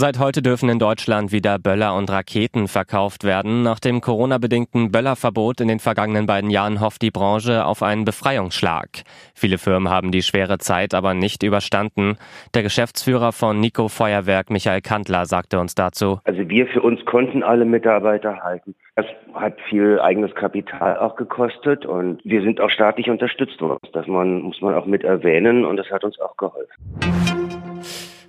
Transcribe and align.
Seit 0.00 0.20
heute 0.20 0.42
dürfen 0.42 0.68
in 0.68 0.78
Deutschland 0.78 1.32
wieder 1.32 1.58
Böller 1.58 1.96
und 1.96 2.08
Raketen 2.08 2.68
verkauft 2.68 3.24
werden. 3.24 3.64
Nach 3.64 3.80
dem 3.80 4.00
Corona-bedingten 4.00 4.92
Böllerverbot 4.92 5.60
in 5.60 5.66
den 5.66 5.80
vergangenen 5.80 6.24
beiden 6.24 6.50
Jahren 6.50 6.80
hofft 6.80 7.02
die 7.02 7.10
Branche 7.10 7.66
auf 7.66 7.82
einen 7.82 8.04
Befreiungsschlag. 8.04 9.02
Viele 9.34 9.58
Firmen 9.58 9.90
haben 9.90 10.12
die 10.12 10.22
schwere 10.22 10.58
Zeit 10.58 10.94
aber 10.94 11.14
nicht 11.14 11.42
überstanden. 11.42 12.16
Der 12.54 12.62
Geschäftsführer 12.62 13.32
von 13.32 13.58
Nico 13.58 13.88
Feuerwerk, 13.88 14.50
Michael 14.50 14.82
Kantler, 14.82 15.26
sagte 15.26 15.58
uns 15.58 15.74
dazu. 15.74 16.20
Also 16.22 16.48
wir 16.48 16.68
für 16.68 16.82
uns 16.82 17.04
konnten 17.04 17.42
alle 17.42 17.64
Mitarbeiter 17.64 18.38
halten. 18.44 18.76
Das 18.94 19.06
hat 19.34 19.56
viel 19.68 19.98
eigenes 19.98 20.32
Kapital 20.36 20.96
auch 20.96 21.16
gekostet 21.16 21.86
und 21.86 22.20
wir 22.22 22.42
sind 22.42 22.60
auch 22.60 22.70
staatlich 22.70 23.10
unterstützt 23.10 23.60
worden. 23.60 23.88
Das 23.92 24.06
muss 24.06 24.60
man 24.60 24.76
auch 24.76 24.86
mit 24.86 25.02
erwähnen 25.02 25.64
und 25.64 25.76
das 25.76 25.90
hat 25.90 26.04
uns 26.04 26.20
auch 26.20 26.36
geholfen 26.36 27.27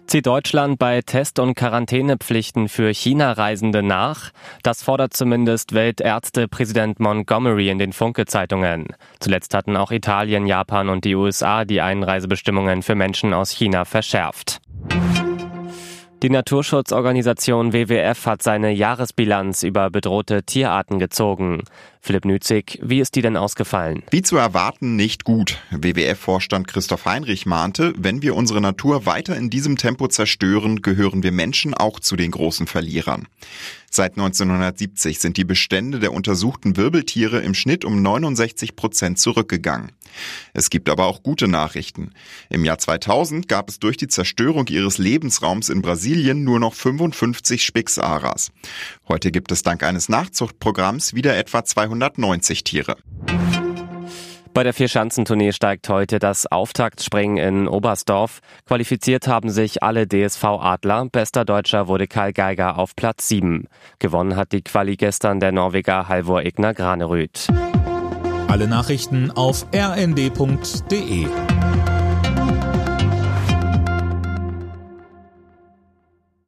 zieht 0.10 0.26
Deutschland 0.26 0.80
bei 0.80 1.02
Test- 1.02 1.38
und 1.38 1.54
Quarantänepflichten 1.54 2.68
für 2.68 2.92
China-Reisende 2.92 3.84
nach. 3.84 4.32
Das 4.64 4.82
fordert 4.82 5.14
zumindest 5.14 5.74
Weltärztepräsident 5.74 7.00
Montgomery 7.00 7.70
in 7.70 7.78
den 7.78 7.94
Funke-Zeitungen. 7.94 8.88
Zuletzt 9.20 9.54
hatten 9.54 9.78
auch 9.78 9.92
Italien, 9.92 10.48
Japan 10.48 10.90
und 10.90 11.06
die 11.06 11.16
USA 11.16 11.64
die 11.64 11.82
Einreisebestimmungen 11.82 12.82
für 12.82 12.96
Menschen 12.96 13.34
aus 13.34 13.52
China 13.52 13.86
verschärft. 13.86 14.60
Die 16.22 16.30
Naturschutzorganisation 16.30 17.72
WWF 17.72 18.26
hat 18.26 18.44
seine 18.44 18.72
Jahresbilanz 18.72 19.64
über 19.64 19.90
bedrohte 19.90 20.44
Tierarten 20.44 21.00
gezogen. 21.00 21.64
Philipp 22.02 22.26
Nützig, 22.26 22.78
wie 22.82 23.00
ist 23.00 23.16
die 23.16 23.22
denn 23.22 23.38
ausgefallen? 23.38 24.04
Wie 24.12 24.22
zu 24.22 24.36
erwarten, 24.36 24.98
nicht 24.98 25.24
gut. 25.24 25.60
WWF-Vorstand 25.72 26.68
Christoph 26.68 27.06
Heinrich 27.06 27.46
mahnte, 27.46 27.94
wenn 27.98 28.22
wir 28.22 28.36
unsere 28.36 28.60
Natur 28.60 29.06
weiter 29.06 29.38
in 29.38 29.50
diesem 29.50 29.78
Tempo 29.78 30.10
zerstören, 30.10 30.82
gehören 30.82 31.24
wir 31.24 31.32
Menschen 31.32 31.74
auch 31.74 32.02
zu 32.02 32.18
den 32.18 32.32
großen 32.32 32.68
Verlierern. 32.68 33.28
Seit 33.92 34.14
1970 34.14 35.20
sind 35.20 35.38
die 35.38 35.46
Bestände 35.46 36.00
der 36.00 36.14
untersuchten 36.14 36.78
Wirbeltiere 36.78 37.40
im 37.40 37.54
Schnitt 37.54 37.86
um 37.86 38.02
69 38.02 38.76
Prozent 38.76 39.20
zurückgegangen. 39.20 39.92
Es 40.54 40.70
gibt 40.70 40.90
aber 40.90 41.06
auch 41.06 41.24
gute 41.24 41.48
Nachrichten. 41.48 42.12
Im 42.50 42.66
Jahr 42.66 42.78
2000 42.78 43.48
gab 43.48 43.70
es 43.70 43.80
durch 43.80 43.98
die 43.98 44.08
Zerstörung 44.08 44.68
ihres 44.68 44.98
Lebensraums 44.98 45.70
in 45.70 45.82
Brasilien 45.82 46.44
nur 46.44 46.60
noch 46.60 46.74
55 46.74 47.66
Spix-Aras. 47.66 48.52
Heute 49.08 49.32
gibt 49.32 49.52
es 49.52 49.64
dank 49.64 49.84
eines 49.84 50.10
Nachzuchtprogramms 50.10 51.14
wieder 51.14 51.38
etwa 51.38 51.64
290 51.64 52.64
Tiere. 52.64 52.98
Bei 54.54 54.64
der 54.64 54.74
Vierschanzentournee 54.74 55.52
steigt 55.52 55.88
heute 55.90 56.20
das 56.20 56.48
Auftaktspringen 56.48 57.38
in 57.38 57.68
Oberstdorf. 57.68 58.40
Qualifiziert 58.66 59.28
haben 59.28 59.50
sich 59.50 59.84
alle 59.84 60.08
DSV-Adler. 60.08 61.08
Bester 61.12 61.46
Deutscher 61.46 61.88
wurde 61.88 62.08
Karl 62.08 62.34
Geiger 62.34 62.78
auf 62.78 62.96
Platz 62.96 63.28
7. 63.28 63.68
Gewonnen 64.00 64.36
hat 64.36 64.52
die 64.52 64.62
Quali 64.62 64.96
gestern 64.96 65.40
der 65.40 65.52
Norweger 65.52 66.08
Halvor 66.08 66.42
Egner 66.42 66.74
Granerüth. 66.74 67.48
Alle 68.48 68.68
Nachrichten 68.68 69.32
auf 69.32 69.68
rnd.de 69.74 71.28